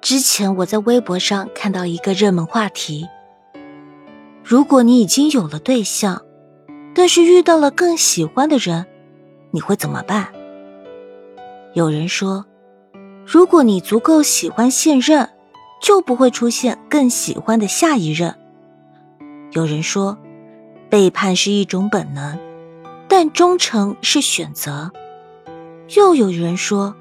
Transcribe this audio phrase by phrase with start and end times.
[0.00, 3.06] 之前我在微博上看到一个热门话题：
[4.42, 6.22] 如果你已经有了对象，
[6.94, 8.86] 但是遇到了更喜欢的人，
[9.50, 10.28] 你会怎么办？
[11.74, 12.46] 有人说，
[13.26, 15.28] 如果你足够喜欢现任，
[15.82, 18.34] 就不会出现更喜欢的下一任。
[19.52, 20.16] 有人说，
[20.88, 22.38] 背叛是一种本能，
[23.06, 24.90] 但忠诚是选择。
[25.94, 26.94] 又有人说，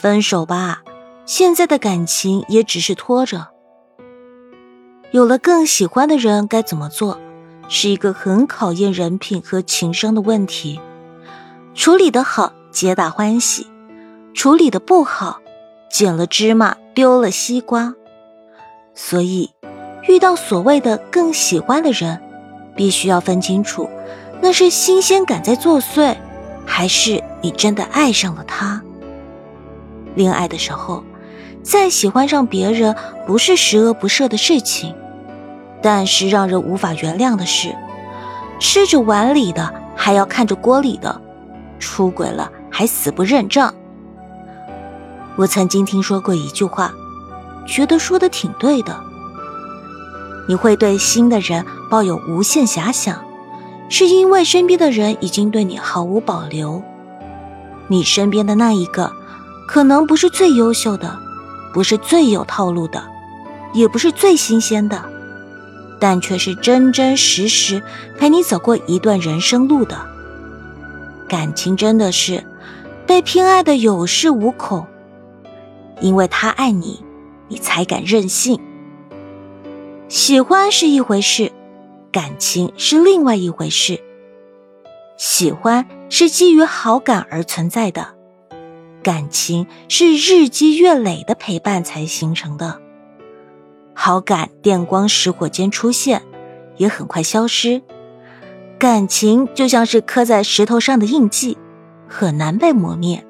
[0.00, 0.82] 分手吧。
[1.26, 3.48] 现在的感情也只是拖着。
[5.10, 7.18] 有了更喜欢的人该怎么做，
[7.68, 10.80] 是一个很考验人品和情商的问题。
[11.74, 13.66] 处理的好，皆大欢喜；
[14.34, 15.40] 处理的不好，
[15.90, 17.92] 捡了芝麻丢了西瓜。
[18.94, 19.50] 所以，
[20.08, 22.22] 遇到所谓的更喜欢的人，
[22.76, 23.90] 必须要分清楚，
[24.40, 26.16] 那是新鲜感在作祟，
[26.64, 28.80] 还是你真的爱上了他。
[30.14, 31.02] 恋爱的时候。
[31.66, 32.94] 再喜欢上别人
[33.26, 34.94] 不是十恶不赦的事情，
[35.82, 37.74] 但是让人无法原谅的是，
[38.60, 41.20] 吃着碗里的还要看着锅里的，
[41.80, 43.74] 出轨了还死不认账。
[45.34, 46.92] 我曾经听说过一句话，
[47.66, 48.96] 觉得说的挺对的。
[50.48, 53.18] 你会对新的人抱有无限遐想，
[53.88, 56.80] 是因为身边的人已经对你毫无保留。
[57.88, 59.10] 你身边的那一个，
[59.66, 61.25] 可能不是最优秀的。
[61.76, 63.06] 不是最有套路的，
[63.74, 65.04] 也不是最新鲜的，
[66.00, 67.82] 但却是真真实实
[68.16, 69.94] 陪你走过一段人生路的。
[71.28, 72.42] 感情真的是
[73.06, 74.86] 被偏爱的有恃无恐，
[76.00, 77.04] 因为他爱你，
[77.48, 78.58] 你才敢任性。
[80.08, 81.52] 喜欢是一回事，
[82.10, 84.00] 感情是另外一回事。
[85.18, 88.15] 喜欢是基于好感而存在的。
[89.06, 92.80] 感情是日积月累的陪伴才形成的，
[93.94, 96.22] 好感电光石火间出现，
[96.76, 97.80] 也很快消失。
[98.80, 101.56] 感情就像是刻在石头上的印记，
[102.08, 103.24] 很难被磨灭。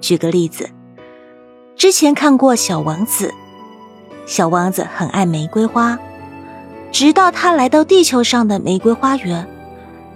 [0.00, 0.70] 举个例子，
[1.76, 3.28] 之前看过《小王子》，
[4.24, 5.98] 小王子很爱玫瑰花，
[6.90, 9.46] 直到他来到地球上的玫瑰花园，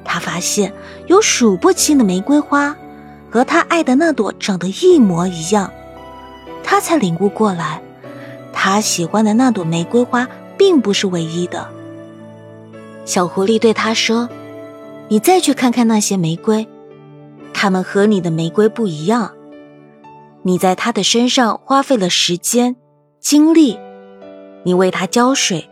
[0.02, 0.72] 他发现
[1.06, 2.74] 有数不清的玫瑰花。
[3.36, 5.70] 和他爱的那朵长得一模一样，
[6.64, 7.82] 他才领悟过来，
[8.50, 10.26] 他喜欢的那朵玫瑰花
[10.56, 11.68] 并不是唯一的。
[13.04, 14.26] 小狐狸对他说
[15.08, 16.66] ：“你再去看看那些玫瑰，
[17.52, 19.32] 它们和你的玫瑰不一样。
[20.42, 22.74] 你在它的身上花费了时间、
[23.20, 23.78] 精力，
[24.62, 25.68] 你为它浇水，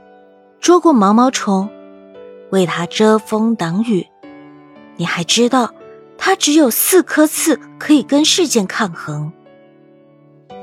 [0.61, 1.71] 捉过毛毛虫，
[2.51, 4.07] 为它遮风挡雨，
[4.97, 5.73] 你还知道。”
[6.27, 9.31] 它只有四颗刺，可以跟事件抗衡。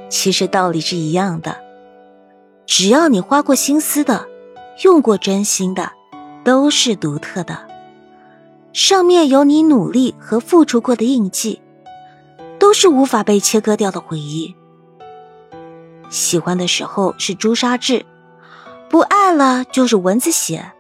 [0.10, 1.56] 其实道理是一样的，
[2.66, 4.28] 只要你花过心思的，
[4.84, 5.92] 用过真心的，
[6.44, 7.68] 都是独特的。
[8.74, 11.62] 上面有你努力和付出过的印记，
[12.58, 14.56] 都是无法被切割掉的回忆。
[16.10, 18.04] 喜欢的时候是朱砂痣，
[18.90, 20.72] 不爱了就是蚊子血。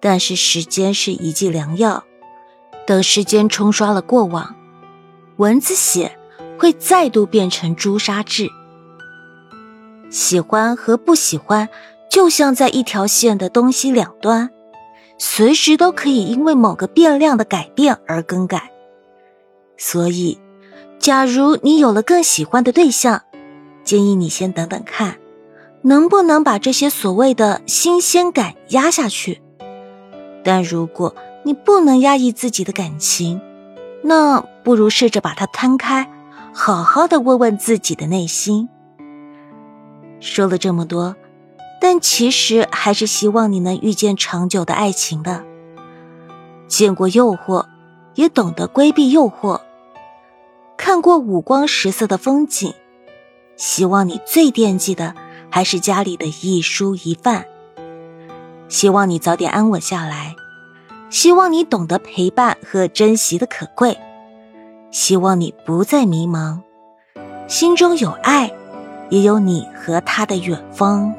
[0.00, 2.04] 但是时间是一剂良药。
[2.86, 4.54] 等时间冲刷了过往，
[5.36, 6.16] 蚊子血
[6.58, 8.48] 会再度变成朱砂痣。
[10.08, 11.68] 喜欢和不喜欢，
[12.08, 14.50] 就像在一条线的东西两端，
[15.18, 18.70] 随时都可以因为某个变量的改变而更改。
[19.76, 20.38] 所以，
[20.98, 23.22] 假如你有了更喜欢的对象，
[23.82, 25.18] 建议你先等等看，
[25.82, 29.42] 能不能把这些所谓的新鲜感压下去。
[30.44, 31.14] 但如果，
[31.46, 33.40] 你不能压抑自己的感情，
[34.02, 36.10] 那不如试着把它摊开，
[36.52, 38.68] 好好的问问自己的内心。
[40.18, 41.14] 说了这么多，
[41.80, 45.44] 但其实还是希望你能遇见长久的爱情的。
[46.66, 47.64] 见过诱惑，
[48.16, 49.60] 也懂得规避诱惑；
[50.76, 52.74] 看过五光十色的风景，
[53.56, 55.14] 希望你最惦记的
[55.48, 57.46] 还是家里的一蔬一饭。
[58.68, 60.34] 希望你早点安稳下来。
[61.08, 63.96] 希望你懂得陪伴和珍惜的可贵，
[64.90, 66.60] 希望你不再迷茫，
[67.46, 68.52] 心中有爱，
[69.08, 71.14] 也有你和他的远方。